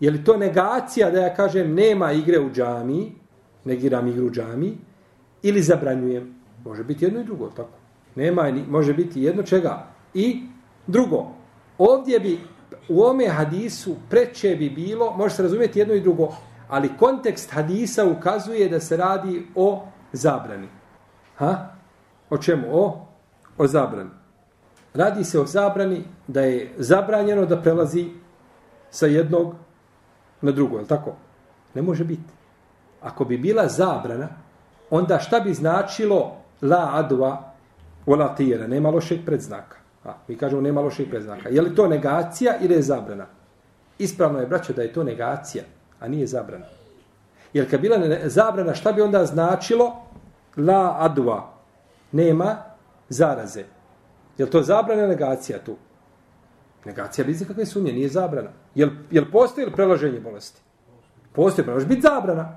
[0.00, 3.12] Je li to negacija da ja kažem, nema igre u džamiji,
[3.64, 4.78] negiram igru džami,
[5.42, 6.34] ili zabranjujem?
[6.64, 7.78] Može biti jedno i drugo, tako.
[8.14, 9.86] Nema, može biti jedno čega.
[10.14, 10.42] I
[10.86, 11.26] drugo,
[11.78, 12.40] ovdje bi,
[12.88, 16.28] u ome hadisu, preče bi bilo, može se razumjeti jedno i drugo,
[16.68, 20.68] ali kontekst hadisa ukazuje da se radi o zabrani.
[21.36, 21.68] Ha?
[22.30, 22.66] O čemu?
[22.70, 23.06] O,
[23.58, 24.10] o zabrani.
[24.94, 28.06] Radi se o zabrani da je zabranjeno da prelazi
[28.90, 29.54] sa jednog
[30.42, 31.12] na drugo, je tako?
[31.74, 32.39] Ne može biti.
[33.02, 34.28] Ako bi bila zabrana,
[34.90, 37.52] onda šta bi značilo la adva
[38.06, 38.66] ola tira.
[38.66, 39.76] Nema lošeg predznaka.
[40.04, 41.48] A, mi kažemo nema lošeg predznaka.
[41.48, 43.26] Je li to negacija ili je zabrana?
[43.98, 45.64] Ispravno je, braćo, da je to negacija
[46.00, 46.66] a nije zabrana.
[47.52, 50.02] Jer kad bila zabrana, šta bi onda značilo?
[50.56, 51.52] La adva?
[52.12, 52.56] Nema
[53.08, 53.64] zaraze.
[54.38, 55.76] Je to zabrana negacija tu?
[56.84, 58.50] Negacija bez kakve sumnje, nije zabrana.
[58.74, 60.60] Jel, jel postoji li prelaženje bolesti?
[61.32, 62.56] Postoji, pa biti zabrana.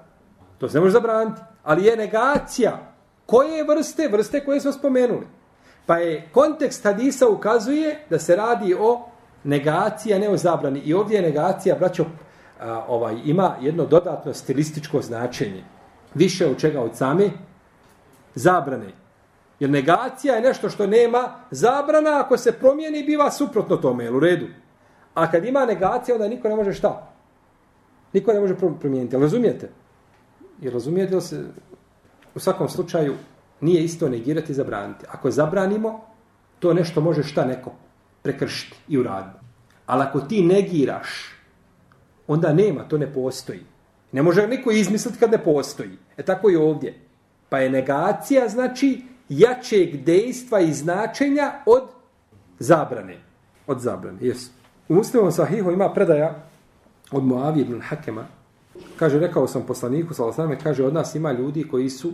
[0.63, 1.41] To se ne može zabraniti.
[1.63, 2.78] Ali je negacija.
[3.26, 4.08] Koje vrste?
[4.08, 5.28] Vrste koje smo spomenuli.
[5.86, 9.10] Pa je kontekst hadisa ukazuje da se radi o
[9.43, 10.80] negaciji, a ne o zabrani.
[10.80, 12.06] I ovdje je negacija, braćo,
[12.62, 15.63] a, ovaj ima jedno dodatno stilističko značenje.
[16.13, 17.30] Više od čega od same
[18.36, 18.93] zabrane.
[19.60, 24.19] Jer negacija je nešto što nema zabrana, ako se promijeni, biva suprotno tome, jel u
[24.19, 24.47] redu?
[25.13, 27.12] A kad ima negacija, onda niko ne može šta?
[28.13, 29.17] Niko ne može promijeniti.
[29.17, 29.83] Razumijete?
[30.63, 31.43] I razumijete li se?
[32.36, 33.15] U svakom slučaju
[33.62, 35.06] nije isto negirati i zabraniti.
[35.12, 36.02] Ako zabranimo,
[36.60, 37.71] to nešto može šta neko
[38.21, 39.45] prekršiti i uraditi.
[39.86, 41.10] Ali ako ti negiraš
[42.28, 43.60] onda nema, to ne postoji.
[44.12, 45.97] Ne može niko izmisliti kad ne postoji.
[46.17, 46.99] E tako i ovdje.
[47.49, 51.84] Pa je negacija, znači, jačeg dejstva i značenja od
[52.60, 53.17] zabrane.
[53.67, 54.49] Od zabrane, jes.
[54.89, 56.43] U muslimom sahihu ima predaja
[57.12, 58.28] od Muavi ibn Hakema.
[58.99, 62.13] Kaže, rekao sam poslaniku, salasame, kaže, od nas ima ljudi koji su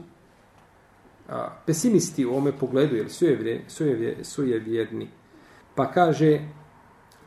[1.29, 5.07] a, pesimisti u ome pogledu, jer su je, su, je, su je vjerni.
[5.75, 6.39] Pa kaže,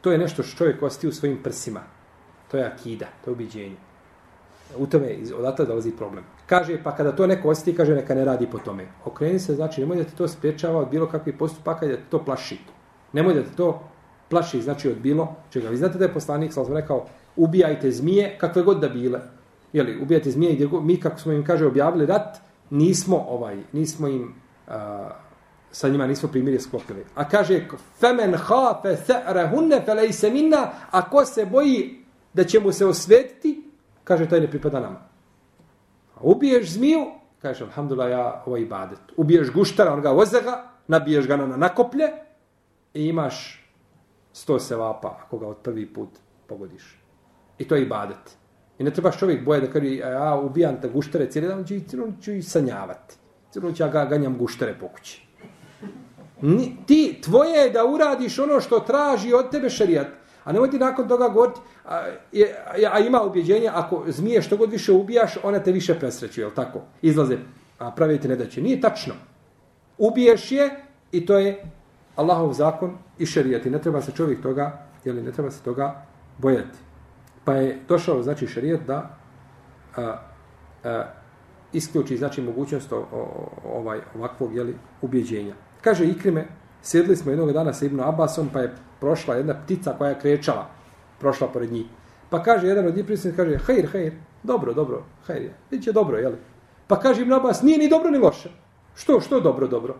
[0.00, 1.80] to je nešto što čovjek osti u svojim prsima.
[2.50, 3.76] To je akida, to je ubiđenje.
[4.76, 6.24] U tome odatle dolazi problem.
[6.46, 8.86] Kaže, pa kada to neko osjeti, kaže, neka ne radi po tome.
[9.04, 12.24] Okreni se, znači, nemoj da te to spriječava od bilo kakvih postupaka da te to
[12.24, 12.58] plaši.
[13.12, 13.88] Nemoj da te to
[14.28, 15.68] plaši, znači od bilo čega.
[15.68, 19.20] Vi znate da je poslanik, sam rekao, ubijajte zmije kakve god da bile.
[19.72, 22.38] Jeli, ubijajte zmije gdje god, mi kako smo im kaže objavili rat,
[22.70, 24.34] nismo ovaj, nismo im
[24.68, 25.10] a,
[25.72, 27.04] sa njima nismo primirje sklopili.
[27.14, 27.66] A kaže,
[28.00, 32.86] femen hafe se're hunne felej se minna, a ko se boji da će mu se
[32.86, 33.70] osvetiti,
[34.04, 35.00] kaže, taj ne pripada nama.
[36.14, 37.06] A ubiješ zmiju,
[37.42, 39.00] kaže, alhamdulillah, ja ovo ibadet.
[39.16, 42.12] Ubiješ guštara, on ga ozega, nabiješ ga na nakoplje
[42.94, 43.64] i imaš
[44.32, 46.08] sto sevapa ako ga od prvi put
[46.46, 47.01] pogodiš.
[47.58, 48.36] I to je ibadet.
[48.78, 51.96] I ne trebaš čovjek boje da kaže, ja ubijam te guštere cijeli dan, znači, ću,
[52.22, 53.14] ću i sanjavati.
[53.50, 55.26] Cijelo ću ja ga, ganjam guštere po kući.
[56.40, 60.06] Ni, ti, tvoje je da uradiš ono što traži od tebe šarijat.
[60.44, 64.70] A nemoj ti nakon toga govoriti, a, a, a ima ubjeđenje, ako zmije što god
[64.70, 66.80] više ubijaš, ona te više presreću, je tako?
[67.02, 67.36] Izlaze,
[67.78, 68.38] a pravi ti ne.
[68.56, 69.14] Nije tačno.
[69.98, 70.70] Ubiješ je
[71.12, 71.64] i to je
[72.16, 73.66] Allahov zakon i šarijat.
[73.66, 76.06] I ne treba se čovjek toga, jeli, ne treba se toga
[76.38, 76.78] bojati.
[77.44, 79.18] Pa je došao, znači, šarijet da
[79.96, 80.16] a,
[80.84, 81.04] a,
[81.72, 85.54] isključi, znači, mogućnost o, o, ovaj, ovakvog, jeli, ubjeđenja.
[85.80, 86.46] Kaže Ikrime,
[86.82, 90.66] sjedli smo jednog dana sa Ibn Abbasom, pa je prošla jedna ptica koja je krečala,
[91.20, 91.86] prošla pored njih.
[92.30, 96.18] Pa kaže jedan od njih prisutnih, kaže, hejr, hejr, dobro, dobro, hejr je, vidite dobro,
[96.18, 96.36] jeli?
[96.86, 98.50] Pa kaže Ibn Abbas, nije ni dobro ni loše.
[98.94, 99.96] Što, što dobro, dobro?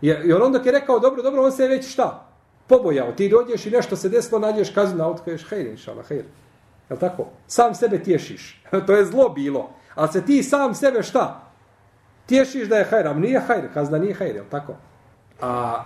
[0.00, 2.28] Jer on dok je rekao, dobro, dobro, on se je već šta?
[2.66, 6.24] Pobojao, ti dođeš i nešto se desilo, nađeš kaznu na auto, kažeš, hejr, inšala, hejr.
[6.90, 7.26] Je tako?
[7.46, 8.62] Sam sebe tješiš.
[8.86, 9.70] to je zlo bilo.
[9.94, 11.40] Ali se ti sam sebe šta?
[12.26, 14.74] Tješiš da je hajr, ali nije hajr, kazna nije hajr, je tako?
[15.40, 15.84] A,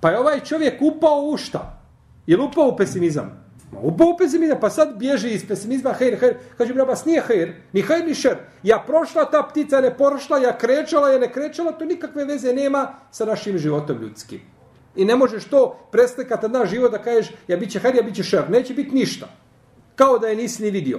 [0.00, 1.78] pa je ovaj čovjek upao u šta?
[2.26, 3.42] Je li upao u pesimizam?
[3.72, 6.34] Ma upao u pesimizam, pa sad bježi iz pesimizma, hajr, hajr.
[6.58, 8.36] Kaže, brabas, nije hajr, ni hajr, ni šer.
[8.62, 12.94] Ja prošla, ta ptica ne prošla, ja krećala, ja ne krećala, to nikakve veze nema
[13.10, 14.40] sa našim životom ljudskim.
[14.96, 18.14] I ne možeš to preslikati na život da kažeš, ja bit će hajr, ja bit
[18.14, 18.50] će šer.
[18.50, 19.28] Neće biti ništa.
[19.96, 20.98] Kao da je nisi ni vidio.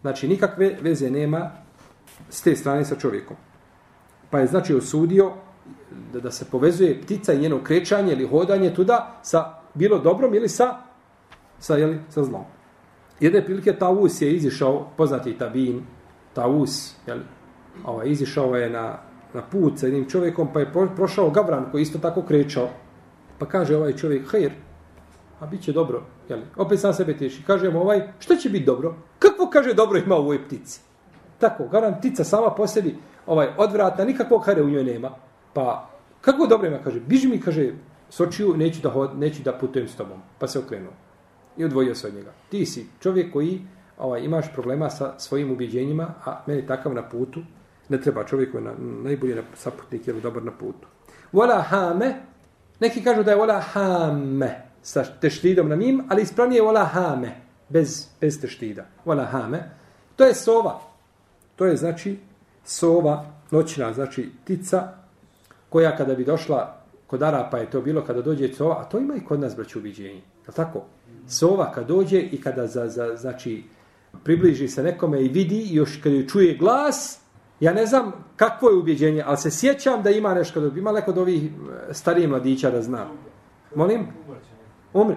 [0.00, 1.50] Znači, nikakve veze nema
[2.30, 3.36] s te strane sa čovjekom.
[4.30, 5.32] Pa je znači osudio
[6.12, 10.48] da, da se povezuje ptica i njeno krećanje ili hodanje tuda sa bilo dobrom ili
[10.48, 10.86] sa
[11.58, 12.44] sa, jeli, sa zlom.
[13.20, 15.82] Jedne prilike Tavus je izišao, poznati Tabin,
[16.34, 17.22] Tavus, jeli,
[17.84, 18.98] ovaj, izišao je na,
[19.34, 22.68] na put sa jednim čovjekom, pa je prošao Gavran koji isto tako krećao.
[23.38, 24.52] Pa kaže ovaj čovjek, hejr,
[25.40, 26.02] a bit će dobro.
[26.28, 26.42] Jeli?
[26.56, 27.42] Opet sam sebe teši.
[27.46, 28.94] Kaže mu ovaj, što će biti dobro?
[29.18, 30.80] Kako kaže dobro ima u ovoj ptici?
[31.38, 32.96] Tako, garantica sama po sebi,
[33.26, 35.10] ovaj, odvratna, nikakvog hare u njoj nema.
[35.52, 37.72] Pa, kako dobro ima, kaže, biži mi, kaže,
[38.10, 40.18] s očiju, neću da, hod, neću da putujem s tobom.
[40.38, 40.92] Pa se okrenuo.
[41.56, 42.32] I odvojio se od njega.
[42.48, 43.60] Ti si čovjek koji
[43.98, 47.40] ovaj, imaš problema sa svojim ubjeđenjima, a meni takav na putu,
[47.88, 50.88] ne treba čovjek koji je na, najbolji na, saputnik ili dobar na putu.
[51.32, 52.14] Vola hame,
[52.80, 57.32] neki kažu da je vola hame, sa teštidom na mim, ali ispravnije je vola hame,
[57.68, 58.84] bez, bez teštida.
[59.04, 59.70] Vola hame,
[60.16, 60.80] to je sova.
[61.56, 62.18] To je znači
[62.64, 64.88] sova, noćna, znači tica,
[65.68, 69.14] koja kada bi došla kod Arapa je to bilo kada dođe sova, a to ima
[69.14, 70.22] i kod nas braću ubiđenje.
[70.46, 70.84] Je tako?
[71.28, 73.64] Sova kad dođe i kada za, za, znači,
[74.24, 77.18] približi se nekome i vidi, još kad joj čuje glas,
[77.60, 81.10] ja ne znam kakvo je ubjeđenje, ali se sjećam da ima nešto, da ima neko
[81.10, 83.06] od ovih e, starijih mladića da zna.
[83.74, 84.06] Molim?
[85.00, 85.16] Umre.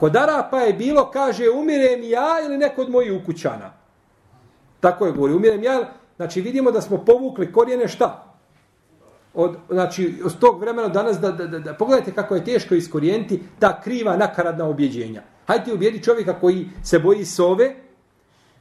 [0.00, 3.72] Kod Arapa je bilo, kaže, umirem ja ili neko od mojih ukućana.
[4.80, 5.92] Tako je govori, umirem ja.
[6.16, 8.28] Znači, vidimo da smo povukli korijene šta?
[9.34, 13.42] od, znači, od tog vremena danas, da, da, da, da, pogledajte kako je teško iskorijenti
[13.58, 15.22] ta kriva nakaradna objeđenja.
[15.46, 17.74] Hajde ti ubijedi čovjeka koji se boji sove,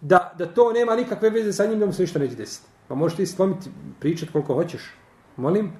[0.01, 2.67] da, da to nema nikakve veze sa njim, da mu se ništa neće desiti.
[2.87, 4.81] Pa možeš ti slomiti, pričati koliko hoćeš.
[5.37, 5.71] Molim?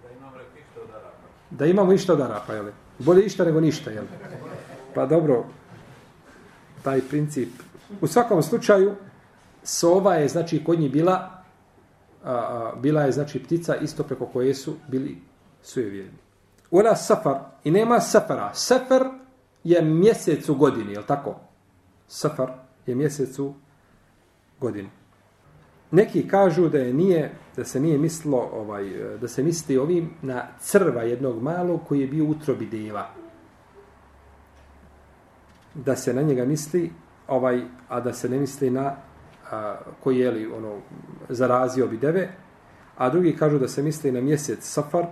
[0.00, 1.28] Da imamo ništa od Arapa.
[1.50, 2.66] Da imamo ništa od Arapa, jel?
[3.04, 4.04] Bolje ništa nego ništa, jel?
[4.94, 5.44] Pa dobro,
[6.82, 7.48] taj princip.
[8.00, 8.94] U svakom slučaju,
[9.62, 11.42] sova je, znači, kod njih bila
[12.24, 15.18] a, a, bila je znači ptica isto preko koje su bili
[15.62, 16.18] sujevjerni.
[16.70, 18.54] Ula safar i nema safara.
[18.54, 19.08] Safar
[19.64, 21.40] je mjesec u godini, je tako?
[22.08, 22.50] Safar
[22.86, 23.54] je mjesec u
[24.60, 24.90] godini.
[25.90, 30.46] Neki kažu da je nije da se nije mislilo ovaj da se misli ovim na
[30.60, 33.08] crva jednog malog koji je bio utrobi deva.
[35.74, 36.90] Da se na njega misli
[37.28, 38.96] ovaj a da se ne misli na
[39.50, 40.78] a, koji je li ono
[41.28, 42.28] zarazio bi deve,
[42.96, 45.06] a drugi kažu da se misli na mjesec Safar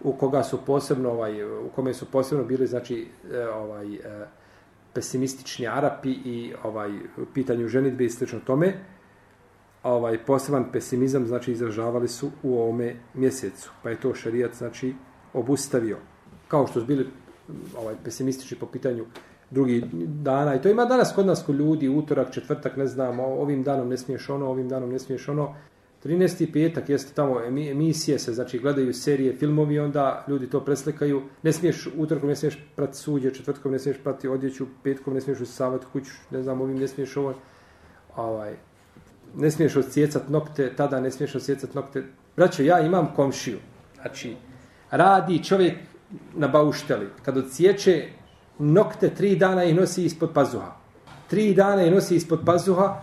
[0.00, 3.98] u koga su posebno ovaj u kome su posebno bili znači e, ovaj e,
[4.92, 6.98] pesimistični Arapi i ovaj
[7.34, 8.74] pitanju ženidbe i slično tome
[9.92, 14.94] ovaj poseban pesimizam znači izražavali su u ovome mjesecu pa je to šerijat znači
[15.32, 15.96] obustavio
[16.48, 17.06] kao što su bili
[17.78, 19.04] ovaj pesimistični po pitanju
[19.50, 20.54] drugi dana.
[20.54, 23.96] I to ima danas kod nas kod ljudi, utorak, četvrtak, ne znam, ovim danom ne
[23.96, 25.54] smiješ ono, ovim danom ne smiješ ono.
[26.04, 26.52] 13.
[26.52, 31.22] petak jeste tamo emisije se, znači gledaju serije, filmovi, onda ljudi to preslikaju.
[31.42, 35.40] Ne smiješ utorkom, ne smiješ prati suđe, četvrtkom ne smiješ prati odjeću, petkom ne smiješ
[35.40, 37.34] usavati kuću, ne znam, ovim ne smiješ ovo.
[38.16, 38.54] Ovaj,
[39.34, 42.02] ne smiješ osjecat nokte, tada ne smiješ osjecat nokte.
[42.36, 43.58] Braćo, ja imam komšiju.
[43.94, 44.36] Znači,
[44.90, 45.74] radi čovjek
[46.34, 47.08] na baušteli.
[47.22, 48.04] Kad odsjeće
[48.58, 50.76] nokte, tri dana ih nosi ispod pazuha.
[51.30, 53.02] Tri dana ih nosi ispod pazuha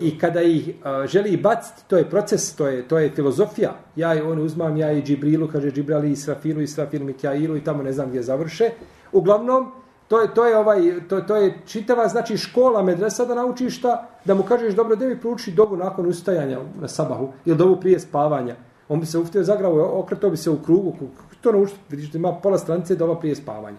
[0.00, 3.74] i kada ih uh, želi baciti, to je proces, to je, to je filozofija.
[3.96, 7.92] Ja i on uzmam, ja i Džibrilu, kaže Džibrali, Israfilu, Israfilu, Mikjailu i tamo ne
[7.92, 8.70] znam gdje završe.
[9.12, 9.72] Uglavnom,
[10.10, 14.08] to je, to je, ovaj, to, to je čitava, znači škola medresa da naučiš šta,
[14.24, 18.00] da mu kažeš dobro, da mi prouči dobu nakon ustajanja na sabahu ili dobu prije
[18.00, 18.56] spavanja.
[18.88, 20.92] On bi se uftio zagravo, okretao bi se u krugu,
[21.40, 23.78] to naučiti, vidiš da ima pola stranice doba prije spavanja.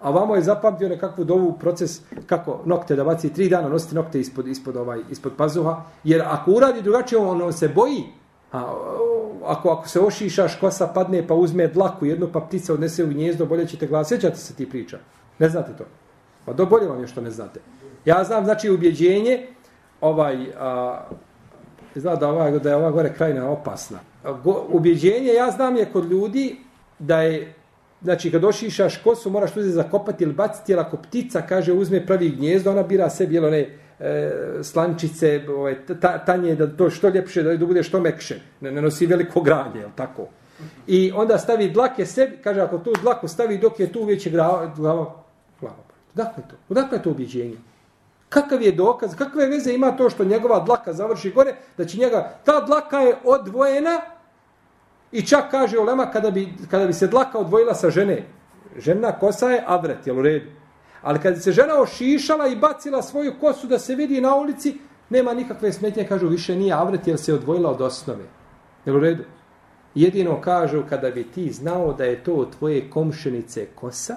[0.00, 4.20] A vamo je zapamtio nekakvu dovu proces kako nokte da baci tri dana nositi nokte
[4.20, 5.82] ispod, ispod, ovaj, ispod pazuha.
[6.04, 8.04] Jer ako uradi drugačije, on, on se boji.
[8.52, 8.58] A,
[9.44, 13.46] ako, ako se ošišaš, kosa padne pa uzme dlaku, jednu pa ptica odnese u gnjezdo,
[13.46, 14.08] bolje ćete glas.
[14.08, 14.98] Sjećate se ti priča?
[15.40, 15.84] Ne znate to?
[16.44, 17.60] Pa do bolje vam je što ne znate.
[18.04, 19.46] Ja znam, znači, ubjeđenje,
[20.00, 21.00] ovaj, a,
[21.94, 23.98] zna da, ova, da je ova gore krajina opasna.
[24.44, 26.56] Go, ubjeđenje, ja znam, je kod ljudi
[26.98, 27.54] da je
[28.02, 32.28] Znači, kad ošišaš kosu, moraš tu zakopati ili baciti, jer ako ptica, kaže, uzme pravi
[32.30, 33.66] gnjezdo, ona bira sebi, jel, one
[34.00, 38.40] e, slančice, ovaj, ove, ta, tanje, da to što ljepše, da, da bude što mekše.
[38.60, 40.28] Ne, ne nosi veliko granje, jel, tako.
[40.86, 44.32] I onda stavi dlake sebi, kaže, ako tu dlaku stavi dok je tu, već je
[44.32, 45.19] glava, glava,
[46.14, 46.56] Odakle Dakle to?
[46.68, 47.56] Odakle to objeđenje?
[48.28, 49.16] Kakav je dokaz?
[49.16, 51.54] Kakve veze ima to što njegova dlaka završi gore?
[51.76, 54.00] Da će njega, ta dlaka je odvojena
[55.12, 58.26] I čak kaže Olema kada bi, kada bi se dlaka odvojila sa žene.
[58.78, 60.50] Žena kosa je avret, jel u redu?
[61.02, 64.78] Ali kada se žena ošišala i bacila svoju kosu da se vidi na ulici,
[65.10, 68.24] nema nikakve smetnje, kažu više nije avret jer se odvojila od osnove.
[68.84, 69.24] Jel u redu?
[69.94, 74.16] Jedino kažu kada bi ti znao da je to tvoje komšenice kosa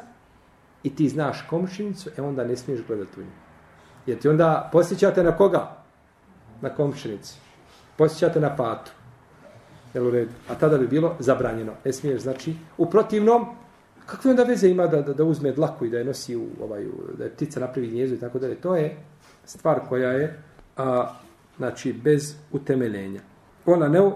[0.83, 3.29] i ti znaš komšinicu, e onda ne smiješ gledati u nju.
[4.05, 5.75] Jer ti onda posjećate na koga?
[6.61, 7.35] Na komšinicu.
[7.97, 8.91] Posjećate na patu.
[9.93, 10.31] Jel u redu?
[10.49, 11.73] A tada bi bilo zabranjeno.
[11.85, 13.45] Ne smiješ, znači, u protivnom,
[14.05, 16.85] kakve onda veze ima da, da, da uzme dlaku i da je nosi u, ovaj,
[17.17, 18.55] da je ptica napravi gnjezu i tako dalje.
[18.55, 18.97] To je
[19.45, 20.39] stvar koja je,
[20.77, 21.13] a,
[21.57, 23.21] znači, bez utemeljenja.
[23.65, 24.11] Ona ne,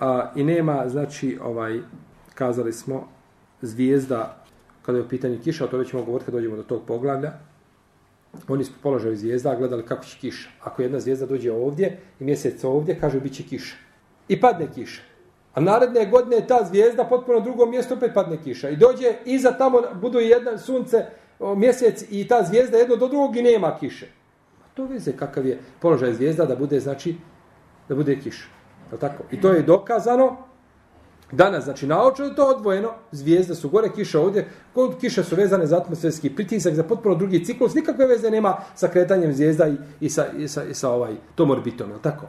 [0.00, 1.80] a, i nema, znači, ovaj,
[2.34, 3.08] kazali smo,
[3.62, 4.45] zvijezda,
[4.86, 7.32] kada je u pitanju kiša, o to već ćemo govoriti kad dođemo do tog poglavlja,
[8.48, 10.48] oni su položaju zvijezda, gledali kako će kiša.
[10.62, 13.76] Ako jedna zvijezda dođe ovdje i mjesec ovdje, kažu bit će kiša
[14.28, 15.02] i padne kiša.
[15.54, 18.68] A naredne godine ta zvijezda potpuno drugo mjesto opet padne kiša.
[18.68, 21.06] I dođe iza tamo budu jedna sunce,
[21.40, 24.06] mjesec i ta zvijezda jedno do drugog i nema kiše.
[24.64, 27.16] A to veze kakav je položaj zvijezda da bude znači
[27.88, 28.48] da bude kiša.
[28.92, 29.22] Je tako?
[29.30, 30.36] I to je dokazano
[31.32, 35.66] danas, znači naočno je to odvojeno, zvijezde su gore, kiša ovdje, kod kiše su vezane
[35.66, 40.08] za atmosferski pritisak, za potpuno drugi ciklus, nikakve veze nema sa kretanjem zvijezda i, i,
[40.08, 42.26] sa, i, sa, i sa ovaj, tom orbitom, je tako?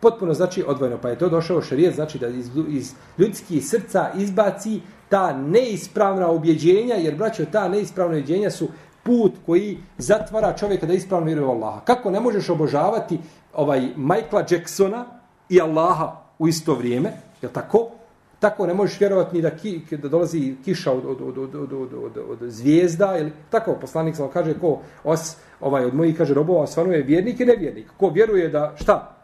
[0.00, 4.80] Potpuno znači odvojeno, pa je to došao šarijet, znači da iz, iz ljudskih srca izbaci
[5.08, 8.68] ta neispravna objeđenja, jer braćo, ta neispravna objeđenja su
[9.02, 11.80] put koji zatvara čovjeka da ispravno vjeruje u Allaha.
[11.80, 13.18] Kako ne možeš obožavati
[13.54, 15.04] ovaj Michaela Jacksona
[15.48, 17.97] i Allaha u isto vrijeme, je tako?
[18.40, 21.72] Tako ne možeš vjerovati ni da, ki, da dolazi kiša od, od, od, od, od,
[21.72, 26.34] od, od, od zvijezda, ili tako, poslanik samo kaže, ko os, ovaj, od mojih, kaže,
[26.34, 27.86] robova, osvanuje vjernik i nevjernik.
[27.96, 29.18] Ko vjeruje da, šta?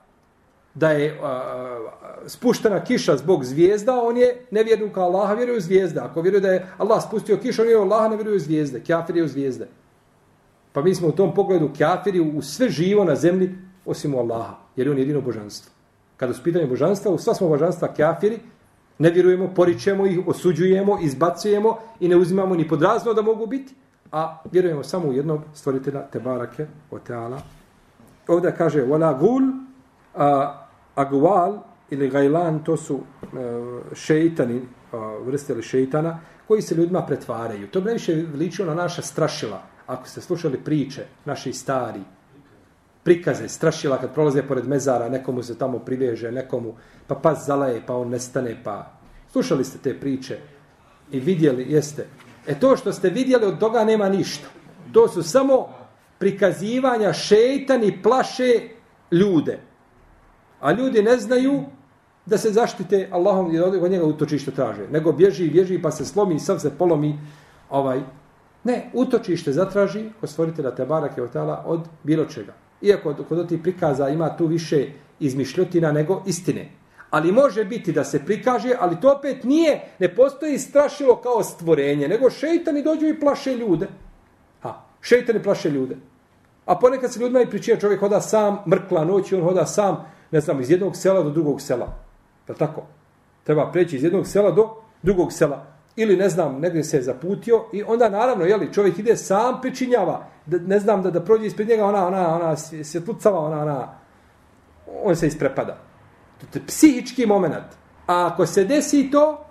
[0.75, 1.79] da je a,
[2.27, 6.01] spuštena kiša zbog zvijezda, on je nevjernik Allaha, vjeruje u zvijezde.
[6.01, 8.81] Ako vjeruje da je Allah spustio kišu, on je Allaha, ne vjeruje u zvijezde.
[8.81, 9.69] Kjafir je u zvijezde.
[10.73, 14.55] Pa mi smo u tom pogledu kjafiri u sve živo na zemlji, osim u Allaha,
[14.77, 15.73] jer je on jedino božanstvo.
[16.17, 18.39] Kada su pitanje božanstva, u sva smo božanstva kjafiri,
[18.99, 23.75] ne vjerujemo, poričemo ih, osuđujemo, izbacujemo i ne uzimamo ni podrazno da mogu biti,
[24.13, 27.39] a vjerujemo samo u jednog stvoritelja, Tebarake, Oteala.
[28.29, 29.43] Ovdje kaže, wala gul,
[30.15, 30.61] a,
[30.97, 31.59] Agwal
[31.91, 33.27] ili Gajlan, to su e,
[33.95, 34.61] šeitani,
[34.93, 36.19] a, vrste ili šeitana,
[36.49, 37.69] koji se ljudima pretvaraju.
[37.69, 39.63] To bi najviše ličilo na naša strašila.
[39.87, 42.01] Ako ste slušali priče, naši stari,
[43.05, 46.75] prikaze, strašila kad prolaze pored mezara, nekomu se tamo priveže, nekomu,
[47.07, 48.91] pa pas zalaje, pa on nestane, pa...
[49.33, 50.39] Slušali ste te priče
[51.11, 52.07] i vidjeli, jeste.
[52.47, 54.47] E to što ste vidjeli, od toga nema ništa.
[54.93, 55.69] To su samo
[56.19, 58.69] prikazivanja šeitani plaše
[59.11, 59.59] ljude.
[60.61, 61.65] A ljudi ne znaju
[62.27, 64.89] da se zaštite Allahom i od njega utočište traže.
[64.89, 67.19] Nego bježi, bježi pa se slomi, sam se polomi
[67.71, 68.01] ovaj
[68.65, 72.53] Ne, utočište zatraži kod stvoritelja Tebara Kevotala od bilo čega.
[72.85, 74.87] Iako kod ti prikaza ima tu više
[75.21, 76.69] izmišljotina nego istine.
[77.11, 82.09] Ali može biti da se prikaže, ali to opet nije, ne postoji strašilo kao stvorenje,
[82.09, 83.89] nego šeitani dođu i plaše ljude.
[84.63, 85.97] Ha, šeitani plaše ljude.
[86.67, 90.05] A ponekad se ljudima i pričija, čovjek hoda sam, mrkla noć i on hoda sam,
[90.31, 91.99] ne znam, iz jednog sela do drugog sela.
[92.47, 92.83] Pa tako?
[93.45, 94.71] Treba preći iz jednog sela do
[95.03, 95.67] drugog sela.
[95.97, 100.27] Ili, ne znam, negdje se je zaputio i onda, naravno, jeli, čovjek ide sam pričinjava,
[100.47, 103.89] da, ne znam, da, da prođe ispred njega, ona, ona, ona, svjetlucava, ona, ona,
[105.03, 105.79] on se isprepada.
[106.53, 107.65] To je psihički moment.
[108.07, 109.45] A ako se desi to,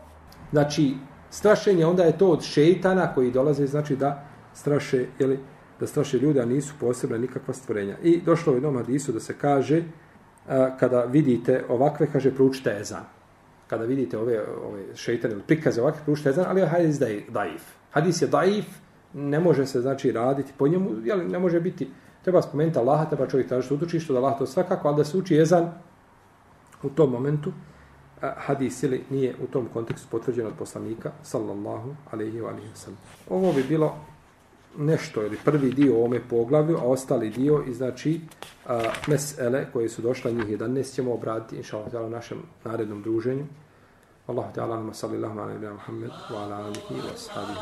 [0.51, 0.93] znači,
[1.29, 5.39] strašenje, onda je to od šeitana koji dolaze, znači, da straše, jeli,
[5.79, 7.97] da straše ljude, a nisu posebne nikakva stvorenja.
[8.03, 9.83] I došlo u jednom hadisu da se kaže,
[10.47, 13.03] a, kada vidite ovakve, kaže, proučite ezan.
[13.67, 17.63] Kada vidite ove, ove šeitane ili prikaze ovakve, proučite ezan, ali hadis da je daif.
[17.91, 18.65] Hadis je daif,
[19.13, 21.89] ne može se, znači, raditi po njemu, jel, ne može biti,
[22.21, 25.35] treba spomenuti Allaha, treba čovjek tražiti utočište, da Allah to svakako, ali da se uči
[25.35, 25.71] jezan
[26.83, 27.51] u tom momentu,
[28.21, 32.99] hadis ili nije u tom kontekstu potvrđen od poslanika, sallallahu alaihi wa alaihi wa sallam.
[33.29, 33.95] Ovo bi bilo
[34.77, 38.21] nešto ili prvi dio ovome poglavlju, a ostali dio i znači
[38.67, 43.45] a, mesele koje su došle njih 11 ćemo obraditi inša Allah u našem narednom druženju.
[44.27, 47.59] Allahu te alama sallallahu alaihi wa Muhammed wa ala alihi wa sahabihi